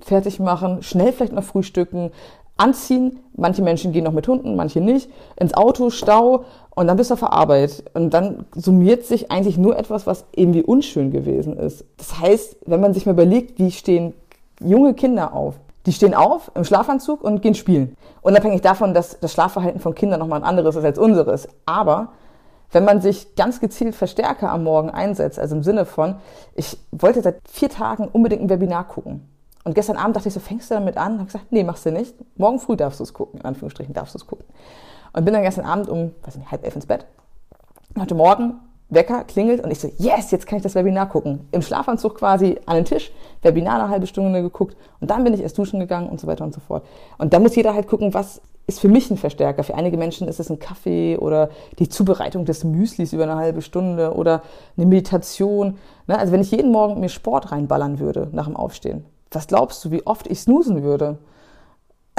[0.00, 2.12] fertig machen, schnell vielleicht noch frühstücken,
[2.56, 3.20] anziehen.
[3.36, 5.10] Manche Menschen gehen noch mit Hunden, manche nicht.
[5.36, 7.84] Ins Auto, Stau und dann bist du auf der Arbeit.
[7.94, 11.84] Und dann summiert sich eigentlich nur etwas, was irgendwie unschön gewesen ist.
[11.96, 14.14] Das heißt, wenn man sich mal überlegt, wie stehen
[14.60, 15.54] junge Kinder auf?
[15.88, 17.96] Die stehen auf im Schlafanzug und gehen spielen.
[18.20, 21.48] Unabhängig davon, dass das Schlafverhalten von Kindern nochmal ein anderes ist als unseres.
[21.64, 22.08] Aber
[22.70, 26.16] wenn man sich ganz gezielt Verstärker am Morgen einsetzt, also im Sinne von,
[26.54, 29.30] ich wollte seit vier Tagen unbedingt ein Webinar gucken.
[29.64, 31.12] Und gestern Abend dachte ich so, fängst du damit an?
[31.12, 32.14] Und habe gesagt, nee, machst du nicht.
[32.36, 34.44] Morgen früh darfst du es gucken, in Anführungsstrichen darfst du es gucken.
[35.14, 37.06] Und bin dann gestern Abend um, weiß nicht, halb elf ins Bett.
[37.98, 41.46] Heute Morgen Wecker klingelt und ich so, yes, jetzt kann ich das Webinar gucken.
[41.52, 45.42] Im Schlafanzug quasi an den Tisch, Webinar eine halbe Stunde geguckt und dann bin ich
[45.42, 46.84] erst duschen gegangen und so weiter und so fort.
[47.18, 49.64] Und da muss jeder halt gucken, was ist für mich ein Verstärker.
[49.64, 51.48] Für einige Menschen ist es ein Kaffee oder
[51.78, 54.42] die Zubereitung des Müslis über eine halbe Stunde oder
[54.76, 55.78] eine Meditation.
[56.06, 56.18] Ne?
[56.18, 59.90] Also wenn ich jeden Morgen mir Sport reinballern würde nach dem Aufstehen, was glaubst du,
[59.90, 61.18] wie oft ich snoosen würde?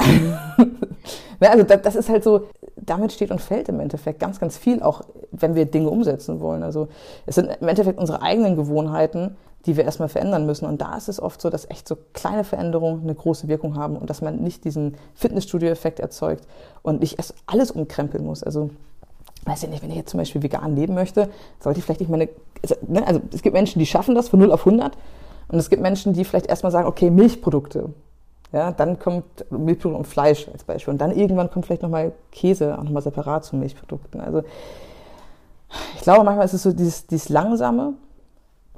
[1.40, 2.46] ne, also das, das, ist halt so,
[2.86, 6.62] damit steht und fällt im Endeffekt ganz, ganz viel, auch wenn wir Dinge umsetzen wollen.
[6.62, 6.88] Also
[7.26, 10.66] es sind im Endeffekt unsere eigenen Gewohnheiten, die wir erstmal verändern müssen.
[10.66, 13.96] Und da ist es oft so, dass echt so kleine Veränderungen eine große Wirkung haben
[13.96, 16.46] und dass man nicht diesen Fitnessstudio-Effekt erzeugt
[16.82, 18.42] und nicht erst alles umkrempeln muss.
[18.42, 18.70] Also
[19.44, 22.10] weiß ich nicht, wenn ich jetzt zum Beispiel vegan leben möchte, sollte ich vielleicht nicht
[22.10, 22.28] meine,
[22.62, 24.96] also, ne, also es gibt Menschen, die schaffen das von 0 auf 100
[25.48, 27.90] und es gibt Menschen, die vielleicht erstmal sagen, okay, Milchprodukte.
[28.52, 30.92] Ja, dann kommt Milchprodukte und Fleisch als Beispiel.
[30.92, 34.20] Und dann irgendwann kommt vielleicht nochmal Käse auch nochmal separat zu Milchprodukten.
[34.20, 34.42] Also
[35.94, 37.94] ich glaube, manchmal ist es so dieses, dieses Langsame,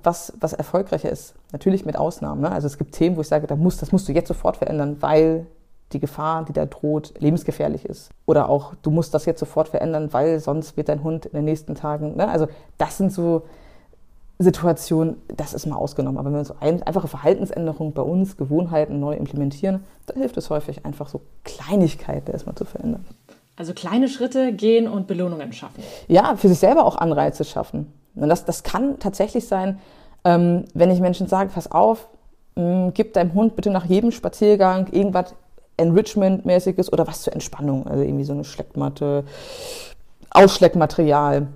[0.03, 1.35] was, was erfolgreicher ist.
[1.53, 2.43] Natürlich mit Ausnahmen.
[2.43, 2.53] Ne?
[2.53, 4.99] Also es gibt Themen, wo ich sage, da muss, das musst du jetzt sofort verändern,
[5.01, 5.47] weil
[5.93, 8.11] die Gefahr, die da droht, lebensgefährlich ist.
[8.27, 11.45] Oder auch, du musst das jetzt sofort verändern, weil sonst wird dein Hund in den
[11.45, 12.17] nächsten Tagen.
[12.17, 12.29] Ne?
[12.29, 13.43] Also das sind so
[14.39, 16.19] Situation, das ist mal ausgenommen.
[16.19, 20.51] Aber wenn wir so ein, einfache Verhaltensänderungen bei uns, Gewohnheiten neu implementieren, dann hilft es
[20.51, 23.05] häufig einfach so Kleinigkeiten erstmal zu verändern.
[23.57, 25.83] Also kleine Schritte gehen und Belohnungen schaffen.
[26.09, 27.93] Ja, für sich selber auch Anreize schaffen.
[28.15, 29.79] Und das, das kann tatsächlich sein,
[30.25, 32.09] ähm, wenn ich Menschen sage, pass auf,
[32.57, 35.35] mh, mm, gib deinem Hund bitte nach jedem Spaziergang irgendwas
[35.77, 37.87] Enrichment-mäßiges oder was zur Entspannung.
[37.87, 39.25] Also irgendwie so eine Schleckmatte,
[40.31, 41.49] Ausschleckmaterial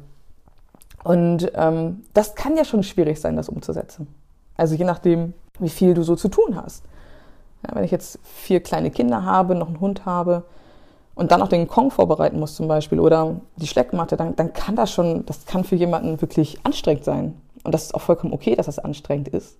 [1.07, 4.09] und ähm, das kann ja schon schwierig sein, das umzusetzen.
[4.57, 6.83] Also je nachdem, wie viel du so zu tun hast.
[7.65, 10.43] Ja, wenn ich jetzt vier kleine Kinder habe, noch einen Hund habe
[11.15, 14.75] und dann noch den Kong vorbereiten muss zum Beispiel oder die Schleckmatte, dann, dann kann
[14.75, 17.41] das schon, das kann für jemanden wirklich anstrengend sein.
[17.63, 19.59] Und das ist auch vollkommen okay, dass das anstrengend ist.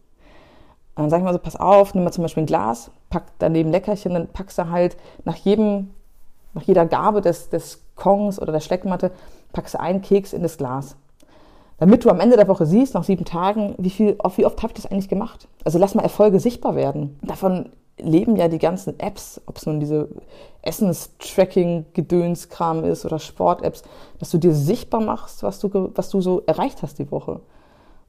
[0.97, 3.71] Dann sag ich mal so, pass auf, nimm mal zum Beispiel ein Glas, pack daneben
[3.71, 5.91] Leckerchen, dann packst du halt nach jedem,
[6.55, 9.13] nach jeder Gabe des, des Kongs oder der Schleckmatte,
[9.53, 10.97] packst du einen Keks in das Glas
[11.79, 14.73] damit du am Ende der Woche siehst, nach sieben Tagen, wie, viel, wie oft habe
[14.75, 15.47] ich das eigentlich gemacht.
[15.65, 17.19] Also lass mal Erfolge sichtbar werden.
[17.23, 20.09] Davon leben ja die ganzen Apps, ob es nun diese
[20.63, 23.83] Essenstracking-Gedönskram ist oder Sport-Apps,
[24.19, 27.41] dass du dir sichtbar machst, was du, was du so erreicht hast die Woche.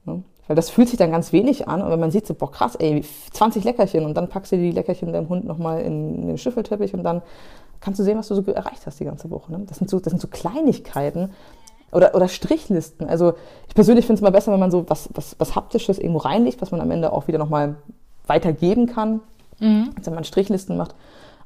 [0.04, 0.22] Ne?
[0.46, 2.74] Weil das fühlt sich dann ganz wenig an und wenn man sieht so, boah krass,
[2.76, 6.94] ey, 20 Leckerchen und dann packst du die Leckerchen deinem Hund nochmal in den Schüffelteppich
[6.94, 7.20] und dann
[7.80, 9.52] kannst du sehen, was du so erreicht hast die ganze Woche.
[9.52, 9.64] Ne?
[9.66, 11.30] Das, sind so, das sind so Kleinigkeiten,
[11.92, 13.08] oder, oder Strichlisten.
[13.08, 13.34] Also
[13.66, 16.60] ich persönlich finde es mal besser, wenn man so was, was, was Haptisches irgendwo reinlegt,
[16.60, 17.76] was man am Ende auch wieder nochmal
[18.26, 19.20] weitergeben kann,
[19.58, 19.90] mhm.
[19.96, 20.94] als wenn man Strichlisten macht.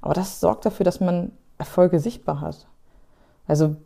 [0.00, 2.66] Aber das sorgt dafür, dass man Erfolge sichtbar hat.
[3.46, 3.76] Also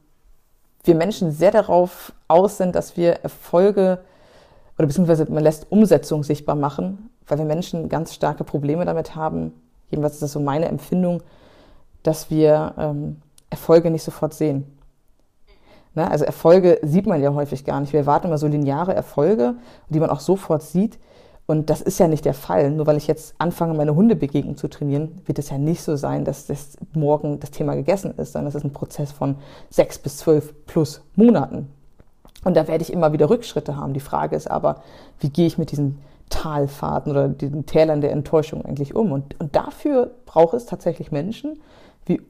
[0.84, 3.98] wir Menschen sehr darauf aus sind, dass wir Erfolge
[4.78, 9.52] oder beziehungsweise man lässt Umsetzung sichtbar machen, weil wir Menschen ganz starke Probleme damit haben.
[9.90, 11.22] Jedenfalls ist das so meine Empfindung,
[12.02, 14.75] dass wir ähm, Erfolge nicht sofort sehen.
[15.96, 16.08] Ne?
[16.08, 17.92] Also Erfolge sieht man ja häufig gar nicht.
[17.92, 19.54] Wir erwarten immer so lineare Erfolge,
[19.88, 20.98] die man auch sofort sieht.
[21.46, 22.70] Und das ist ja nicht der Fall.
[22.70, 26.24] Nur weil ich jetzt anfange, meine Hundebegegnung zu trainieren, wird es ja nicht so sein,
[26.24, 29.36] dass das morgen das Thema gegessen ist, sondern das ist ein Prozess von
[29.70, 31.68] sechs bis zwölf plus Monaten.
[32.44, 33.94] Und da werde ich immer wieder Rückschritte haben.
[33.94, 34.82] Die Frage ist aber,
[35.20, 35.98] wie gehe ich mit diesen
[36.30, 39.12] Talfahrten oder diesen Tälern der Enttäuschung eigentlich um?
[39.12, 41.60] Und, und dafür braucht es tatsächlich Menschen
[42.04, 42.20] wie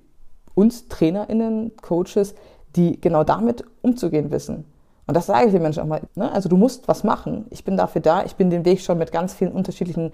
[0.55, 2.35] uns TrainerInnen, Coaches,
[2.77, 4.65] die genau damit umzugehen wissen.
[5.07, 6.01] Und das sage ich den Menschen auch mal.
[6.17, 6.31] Ne?
[6.33, 7.47] Also du musst was machen.
[7.51, 8.25] Ich bin dafür da.
[8.25, 10.13] Ich bin den Weg schon mit ganz vielen unterschiedlichen,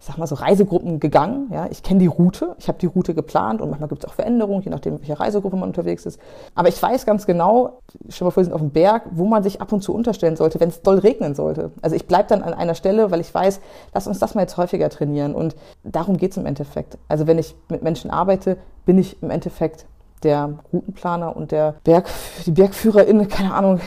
[0.00, 1.48] ich sag mal so Reisegruppen gegangen.
[1.52, 2.56] Ja, ich kenne die Route.
[2.58, 5.56] Ich habe die Route geplant und manchmal gibt es auch Veränderungen, je nachdem, welche Reisegruppe
[5.56, 6.18] man unterwegs ist.
[6.56, 9.44] Aber ich weiß ganz genau, schon mal vor, wir sind auf dem Berg, wo man
[9.44, 11.70] sich ab und zu unterstellen sollte, wenn es doll regnen sollte.
[11.80, 13.60] Also ich bleibe dann an einer Stelle, weil ich weiß,
[13.94, 15.36] lass uns das mal jetzt häufiger trainieren.
[15.36, 16.98] Und darum geht es im Endeffekt.
[17.06, 19.86] Also wenn ich mit Menschen arbeite, bin ich im Endeffekt
[20.24, 22.08] der Routenplaner und der Berg,
[22.46, 23.80] die Bergführerin, keine Ahnung.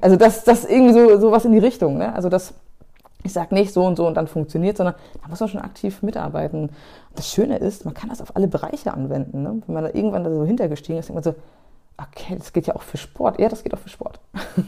[0.00, 1.98] Also das, das irgendwie so, so was in die Richtung.
[1.98, 2.14] Ne?
[2.14, 2.54] Also das,
[3.22, 6.02] ich sage nicht so und so und dann funktioniert, sondern da muss man schon aktiv
[6.02, 6.70] mitarbeiten.
[7.14, 9.42] Das Schöne ist, man kann das auf alle Bereiche anwenden.
[9.42, 9.62] Ne?
[9.66, 11.40] Wenn man da irgendwann da so hintergestiegen ist, denkt man so,
[11.98, 13.38] okay, das geht ja auch für Sport.
[13.38, 14.20] Ja, das geht auch für Sport.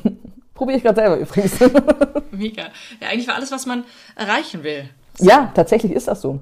[0.55, 1.59] Probiere ich gerade selber übrigens.
[2.31, 2.65] Mega.
[3.01, 3.85] Ja, eigentlich war alles, was man
[4.17, 4.89] erreichen will.
[5.15, 5.29] So.
[5.29, 6.39] Ja, tatsächlich ist das so.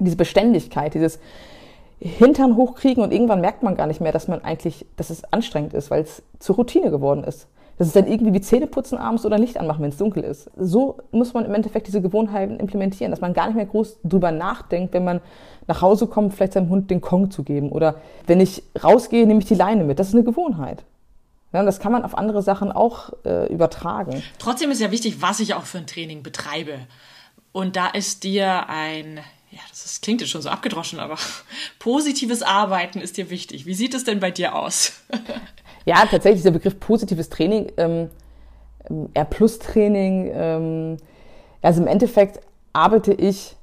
[0.00, 1.20] Diese Beständigkeit, dieses,
[2.00, 5.74] Hintern hochkriegen und irgendwann merkt man gar nicht mehr, dass man eigentlich, dass es anstrengend
[5.74, 7.46] ist, weil es zur Routine geworden ist.
[7.78, 10.48] Das ist dann irgendwie wie Zähneputzen abends oder Licht anmachen, wenn es dunkel ist.
[10.56, 14.30] So muss man im Endeffekt diese Gewohnheiten implementieren, dass man gar nicht mehr groß drüber
[14.30, 15.20] nachdenkt, wenn man
[15.66, 17.72] nach Hause kommt, vielleicht seinem Hund den Kong zu geben.
[17.72, 19.98] Oder wenn ich rausgehe, nehme ich die Leine mit.
[19.98, 20.84] Das ist eine Gewohnheit.
[21.52, 24.22] Ja, das kann man auf andere Sachen auch äh, übertragen.
[24.38, 26.78] Trotzdem ist ja wichtig, was ich auch für ein Training betreibe.
[27.52, 29.20] Und da ist dir ein
[29.54, 31.16] ja, das ist, klingt jetzt schon so abgedroschen, aber
[31.78, 33.66] positives Arbeiten ist dir wichtig.
[33.66, 35.04] Wie sieht es denn bei dir aus?
[35.84, 38.10] ja, tatsächlich der Begriff positives Training, ähm,
[38.90, 40.96] ähm R-Plus-Training, ähm,
[41.62, 42.40] also im Endeffekt
[42.72, 43.56] arbeite ich,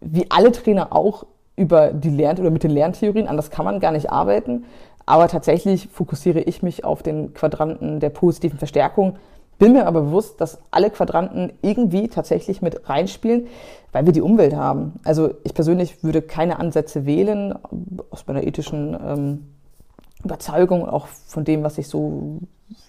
[0.00, 1.24] wie alle Trainer auch,
[1.56, 4.64] über die Lern- oder mit den Lerntheorien, anders kann man gar nicht arbeiten.
[5.06, 9.18] Aber tatsächlich fokussiere ich mich auf den Quadranten der positiven Verstärkung,
[9.58, 13.48] bin mir aber bewusst, dass alle Quadranten irgendwie tatsächlich mit reinspielen,
[13.92, 14.94] weil wir die Umwelt haben.
[15.04, 17.54] Also ich persönlich würde keine Ansätze wählen,
[18.10, 19.46] aus meiner ethischen ähm,
[20.24, 22.38] Überzeugung, auch von dem, was ich so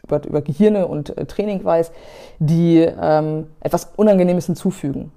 [0.04, 1.92] über, über Gehirne und äh, Training weiß,
[2.40, 5.12] die ähm, etwas Unangenehmes hinzufügen.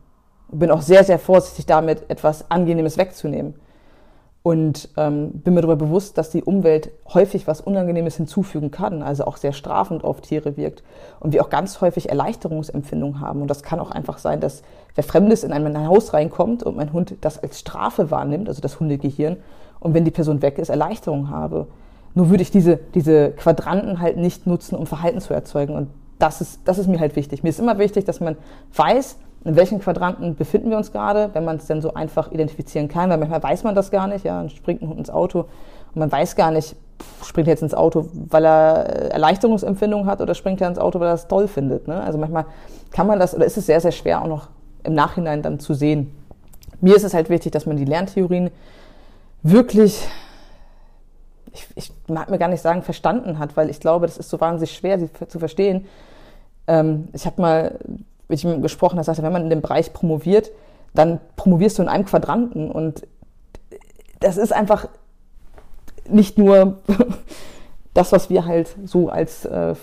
[0.51, 3.55] Bin auch sehr, sehr vorsichtig damit, etwas Angenehmes wegzunehmen
[4.43, 9.25] und ähm, bin mir darüber bewusst, dass die Umwelt häufig was Unangenehmes hinzufügen kann, also
[9.25, 10.83] auch sehr strafend auf Tiere wirkt
[11.21, 13.43] und wir auch ganz häufig Erleichterungsempfindungen haben.
[13.43, 14.63] Und das kann auch einfach sein, dass
[14.97, 18.81] wer Fremdes in ein Haus reinkommt und mein Hund das als Strafe wahrnimmt, also das
[18.81, 19.37] Hundegehirn,
[19.79, 21.67] und wenn die Person weg ist, Erleichterung habe.
[22.15, 25.75] Nur würde ich diese, diese Quadranten halt nicht nutzen, um Verhalten zu erzeugen.
[25.75, 25.89] Und
[26.23, 27.43] das ist, das ist mir halt wichtig.
[27.43, 28.37] Mir ist immer wichtig, dass man
[28.75, 32.87] weiß, in welchen Quadranten befinden wir uns gerade, wenn man es denn so einfach identifizieren
[32.87, 35.41] kann, weil manchmal weiß man das gar nicht, ja, dann springt ein Hund ins Auto
[35.41, 36.77] und man weiß gar nicht,
[37.25, 41.01] springt er jetzt ins Auto, weil er äh, Erleichterungsempfindung hat oder springt er ins Auto,
[41.01, 41.89] weil er es toll findet.
[41.89, 42.01] Ne?
[42.01, 42.47] Also manchmal
[42.93, 44.49] kann man das, oder ist es sehr, sehr schwer auch noch
[44.85, 46.15] im Nachhinein dann zu sehen.
[46.81, 48.51] Mir ist es halt wichtig, dass man die Lerntheorien
[49.43, 50.07] wirklich,
[51.53, 54.41] ich, ich mag mir gar nicht sagen, verstanden hat, weil ich glaube, das ist so
[54.41, 55.87] wahnsinnig schwer, sie zu verstehen.
[56.67, 57.79] Ähm, ich habe mal
[58.29, 60.51] mit ihm gesprochen, er sagte, wenn man in dem Bereich promoviert,
[60.95, 63.07] dann promovierst du in einem Quadranten und
[64.21, 64.89] das ist einfach
[66.09, 66.79] nicht nur
[67.95, 69.75] das, was wir halt so als äh,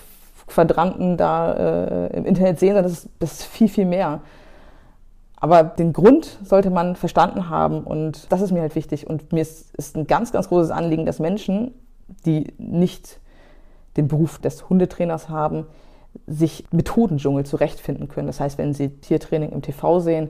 [0.48, 1.54] Quadranten da
[2.08, 4.22] äh, im Internet sehen, sondern das ist, das ist viel, viel mehr.
[5.38, 9.08] Aber den Grund sollte man verstanden haben und das ist mir halt wichtig.
[9.08, 11.74] Und mir ist, ist ein ganz, ganz großes Anliegen, dass Menschen,
[12.26, 13.20] die nicht
[13.96, 15.66] den Beruf des Hundetrainers haben,
[16.28, 18.28] sich Methodendschungel zurechtfinden können.
[18.28, 20.30] Das heißt, wenn Sie Tiertraining im TV sehen,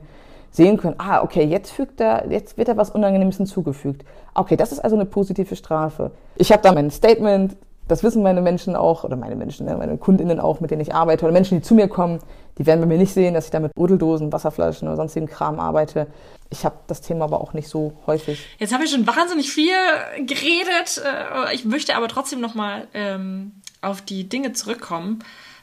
[0.50, 4.04] sehen können, ah, okay, jetzt fügt er, jetzt wird er was Unangenehmes hinzugefügt.
[4.34, 6.10] Okay, das ist also eine positive Strafe.
[6.36, 9.96] Ich habe da mein Statement, das wissen meine Menschen auch, oder meine Menschen, ne, meine
[9.98, 12.20] Kundinnen auch, mit denen ich arbeite, oder Menschen, die zu mir kommen,
[12.58, 15.58] die werden bei mir nicht sehen, dass ich da mit Rudeldosen, Wasserflaschen oder sonstigen Kram
[15.60, 16.06] arbeite.
[16.50, 18.44] Ich habe das Thema aber auch nicht so häufig.
[18.58, 19.72] Jetzt habe ich schon wahnsinnig viel
[20.18, 21.02] geredet.
[21.04, 25.20] Äh, ich möchte aber trotzdem nochmal ähm, auf die Dinge zurückkommen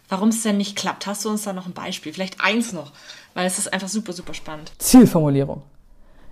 [0.09, 1.07] warum es denn nicht klappt.
[1.07, 2.13] Hast du uns da noch ein Beispiel?
[2.13, 2.91] Vielleicht eins noch,
[3.33, 4.71] weil es ist einfach super, super spannend.
[4.77, 5.61] Zielformulierung.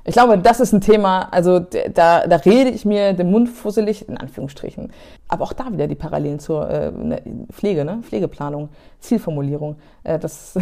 [0.08, 4.08] Ich glaube, das ist ein Thema, also da, da rede ich mir den Mund fusselig,
[4.08, 4.94] in Anführungsstrichen.
[5.28, 8.02] Aber auch da wieder die Parallelen zur äh, ne, Pflege, ne?
[8.04, 9.78] Pflegeplanung, Zielformulierung.
[10.04, 10.60] Äh, das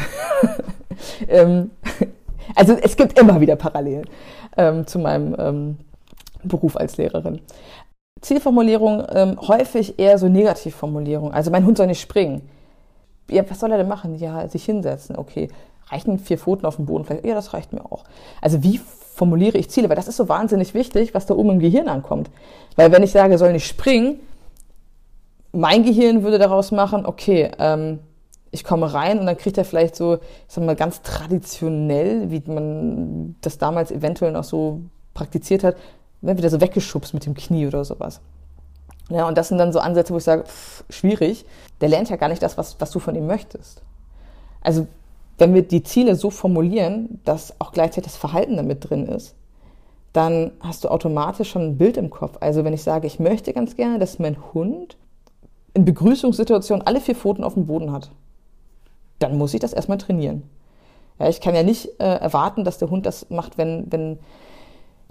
[1.27, 1.71] ähm,
[2.55, 4.05] also es gibt immer wieder Parallelen
[4.55, 5.77] ähm, zu meinem ähm,
[6.43, 7.41] Beruf als Lehrerin.
[8.21, 11.33] Zielformulierung ähm, häufig eher so Negativformulierung.
[11.33, 12.43] Also mein Hund soll nicht springen
[13.29, 14.15] ja, was soll er denn machen?
[14.15, 15.49] Ja, sich hinsetzen, okay.
[15.87, 17.05] Reichen vier Pfoten auf dem Boden?
[17.05, 18.03] Vielleicht, ja, das reicht mir auch.
[18.41, 18.79] Also wie
[19.15, 19.89] formuliere ich Ziele?
[19.89, 22.29] Weil das ist so wahnsinnig wichtig, was da oben im Gehirn ankommt.
[22.75, 24.19] Weil wenn ich sage, soll nicht springen,
[25.51, 27.99] mein Gehirn würde daraus machen, okay, ähm,
[28.49, 32.43] ich komme rein und dann kriegt er vielleicht so, ich sag mal, ganz traditionell, wie
[32.45, 34.81] man das damals eventuell noch so
[35.13, 35.75] praktiziert hat,
[36.21, 38.21] wieder so weggeschubst mit dem Knie oder sowas.
[39.09, 41.45] Ja, und das sind dann so Ansätze, wo ich sage, pff, schwierig.
[41.81, 43.81] Der lernt ja gar nicht das, was, was du von ihm möchtest.
[44.61, 44.87] Also,
[45.37, 49.35] wenn wir die Ziele so formulieren, dass auch gleichzeitig das Verhalten damit drin ist,
[50.13, 52.37] dann hast du automatisch schon ein Bild im Kopf.
[52.39, 54.95] Also, wenn ich sage, ich möchte ganz gerne, dass mein Hund
[55.73, 58.11] in Begrüßungssituationen alle vier Pfoten auf dem Boden hat,
[59.19, 60.43] dann muss ich das erstmal trainieren.
[61.19, 64.19] Ja, ich kann ja nicht äh, erwarten, dass der Hund das macht, wenn, wenn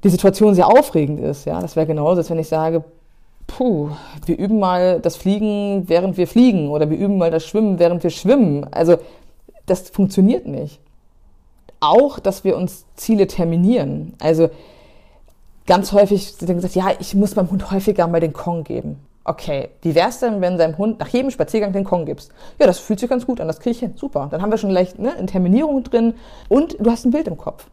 [0.04, 1.44] die Situation sehr aufregend ist.
[1.44, 2.84] Ja, das wäre genauso, als wenn ich sage,
[3.46, 3.90] puh,
[4.26, 8.02] wir üben mal das Fliegen, während wir fliegen oder wir üben mal das Schwimmen, während
[8.02, 8.66] wir schwimmen.
[8.72, 8.96] Also
[9.66, 10.80] das funktioniert nicht.
[11.80, 14.14] Auch, dass wir uns Ziele terminieren.
[14.20, 14.50] Also
[15.66, 18.98] ganz häufig wird gesagt, ja, ich muss meinem Hund häufiger mal den Kong geben.
[19.24, 22.32] Okay, wie wär's denn, wenn deinem Hund nach jedem Spaziergang den Kong gibst?
[22.58, 23.94] Ja, das fühlt sich ganz gut an, das kriege ich hin.
[23.96, 24.28] Super.
[24.30, 26.14] Dann haben wir schon gleich ne, eine Terminierung drin
[26.48, 27.66] und du hast ein Bild im Kopf.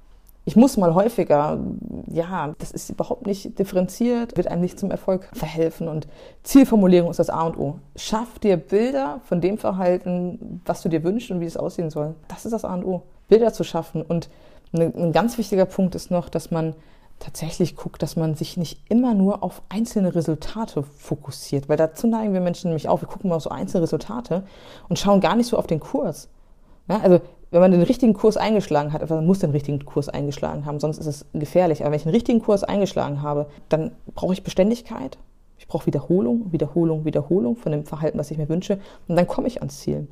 [0.45, 1.59] Ich muss mal häufiger,
[2.07, 5.87] ja, das ist überhaupt nicht differenziert, wird einem nicht zum Erfolg verhelfen.
[5.87, 6.07] Und
[6.43, 7.79] Zielformulierung ist das A und O.
[7.95, 12.15] Schaff dir Bilder von dem Verhalten, was du dir wünschst und wie es aussehen soll.
[12.27, 13.03] Das ist das A und O.
[13.27, 14.01] Bilder zu schaffen.
[14.01, 14.29] Und
[14.73, 16.73] ein ganz wichtiger Punkt ist noch, dass man
[17.19, 22.33] tatsächlich guckt, dass man sich nicht immer nur auf einzelne Resultate fokussiert, weil dazu neigen
[22.33, 23.01] wir Menschen nämlich auch.
[23.01, 24.43] Wir gucken mal auf so einzelne Resultate
[24.87, 26.29] und schauen gar nicht so auf den Kurs.
[26.87, 27.19] Ja, also
[27.51, 30.79] wenn man den richtigen Kurs eingeschlagen hat, also man muss den richtigen Kurs eingeschlagen haben,
[30.79, 31.81] sonst ist es gefährlich.
[31.81, 35.17] Aber wenn ich den richtigen Kurs eingeschlagen habe, dann brauche ich Beständigkeit,
[35.57, 39.47] ich brauche Wiederholung, Wiederholung, Wiederholung von dem Verhalten, was ich mir wünsche, und dann komme
[39.47, 40.07] ich ans Ziel.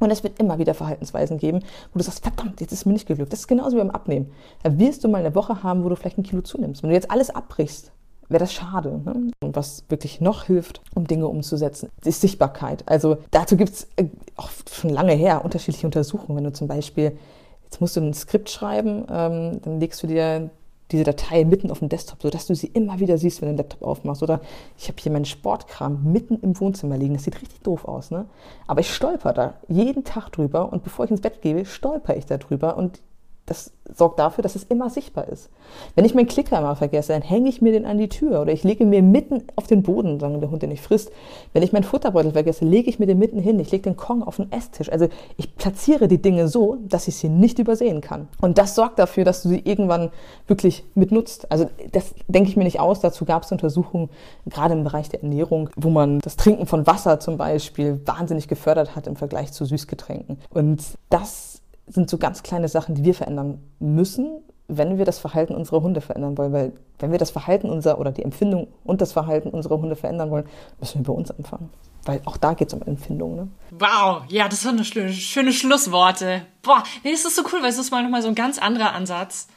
[0.00, 1.60] Und es wird immer wieder Verhaltensweisen geben,
[1.92, 3.32] wo du sagst, verdammt, jetzt ist mir nicht geglückt.
[3.32, 4.32] Das ist genauso wie beim Abnehmen.
[4.64, 6.82] Da wirst du mal eine Woche haben, wo du vielleicht ein Kilo zunimmst.
[6.82, 7.92] Wenn du jetzt alles abbrichst,
[8.34, 9.00] wäre das schade.
[9.04, 9.30] Ne?
[9.40, 12.82] Und was wirklich noch hilft, um Dinge umzusetzen, ist Sichtbarkeit.
[12.86, 16.36] Also dazu gibt es äh, auch schon lange her unterschiedliche Untersuchungen.
[16.36, 17.16] Wenn du zum Beispiel,
[17.64, 20.50] jetzt musst du ein Skript schreiben, ähm, dann legst du dir
[20.90, 23.58] diese Datei mitten auf dem Desktop, sodass du sie immer wieder siehst, wenn du den
[23.58, 24.22] Laptop aufmachst.
[24.22, 24.40] Oder
[24.76, 27.14] ich habe hier meinen Sportkram mitten im Wohnzimmer liegen.
[27.14, 28.26] Das sieht richtig doof aus, ne?
[28.66, 32.26] Aber ich stolper da jeden Tag drüber und bevor ich ins Bett gehe, stolper ich
[32.26, 33.00] da drüber und
[33.46, 35.50] das sorgt dafür, dass es immer sichtbar ist.
[35.94, 38.52] Wenn ich meinen Klicker mal vergesse, dann hänge ich mir den an die Tür oder
[38.52, 41.10] ich lege mir mitten auf den Boden, sagen der Hund, den nicht frisst.
[41.52, 43.60] Wenn ich meinen Futterbeutel vergesse, lege ich mir den mitten hin.
[43.60, 44.90] Ich lege den Kong auf den Esstisch.
[44.90, 48.28] Also ich platziere die Dinge so, dass ich sie nicht übersehen kann.
[48.40, 50.10] Und das sorgt dafür, dass du sie irgendwann
[50.46, 51.52] wirklich mitnutzt.
[51.52, 53.00] Also das denke ich mir nicht aus.
[53.00, 54.08] Dazu gab es Untersuchungen,
[54.46, 58.96] gerade im Bereich der Ernährung, wo man das Trinken von Wasser zum Beispiel wahnsinnig gefördert
[58.96, 60.38] hat im Vergleich zu Süßgetränken.
[60.50, 61.53] Und das
[61.86, 66.00] sind so ganz kleine Sachen, die wir verändern müssen, wenn wir das Verhalten unserer Hunde
[66.00, 66.52] verändern wollen.
[66.52, 70.30] Weil wenn wir das Verhalten unserer oder die Empfindung und das Verhalten unserer Hunde verändern
[70.30, 70.46] wollen,
[70.80, 71.70] müssen wir bei uns anfangen.
[72.06, 73.36] Weil auch da geht es um Empfindung.
[73.36, 73.48] Ne?
[73.70, 76.42] Wow, ja, das schöne, schöne Schlussworte.
[76.62, 78.92] Boah, nee, das ist so cool, weil es ist mal nochmal so ein ganz anderer
[78.92, 79.48] Ansatz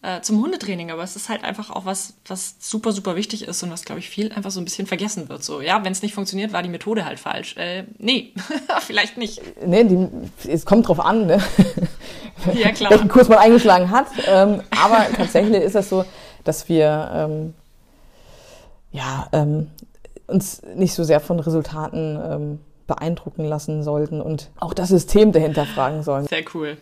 [0.00, 3.62] äh, zum Hundetraining, aber es ist halt einfach auch was, was super, super wichtig ist
[3.62, 5.42] und was, glaube ich, viel einfach so ein bisschen vergessen wird.
[5.42, 7.56] So, ja, wenn es nicht funktioniert, war die Methode halt falsch.
[7.56, 8.32] Äh, nee,
[8.80, 9.42] vielleicht nicht.
[9.64, 10.08] Nee, die,
[10.48, 11.42] es kommt drauf an, ne?
[12.54, 12.92] Ja, klar.
[12.92, 14.06] welchen Kurs man eingeschlagen hat.
[14.26, 16.04] Ähm, aber tatsächlich ist es so,
[16.44, 17.54] dass wir ähm,
[18.92, 19.68] ja, ähm,
[20.28, 25.66] uns nicht so sehr von Resultaten ähm, beeindrucken lassen sollten und auch das System dahinter
[25.66, 26.26] fragen sollen.
[26.26, 26.78] Sehr cool.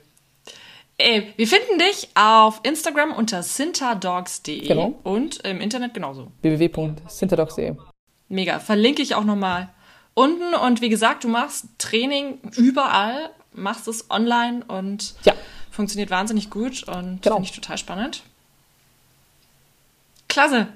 [0.98, 4.94] Ey, äh, wir finden dich auf Instagram unter sinterdogs.de Genau.
[5.02, 6.32] und im Internet genauso.
[6.42, 7.74] www.sinterdogs.de.
[8.28, 8.58] Mega.
[8.58, 9.68] Verlinke ich auch nochmal
[10.14, 10.54] unten.
[10.54, 15.34] Und wie gesagt, du machst Training überall, machst es online und Ja.
[15.70, 17.36] funktioniert wahnsinnig gut und Genau.
[17.36, 18.22] finde ich total spannend.
[20.28, 20.68] Klasse.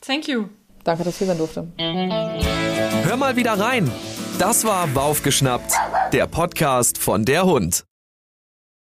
[0.00, 0.46] Thank you.
[0.84, 1.66] Danke, dass ich hier sein durfte.
[1.76, 3.90] Hör mal wieder rein.
[4.38, 5.72] Das war Baufgeschnappt,
[6.12, 7.84] der Podcast von der Hund.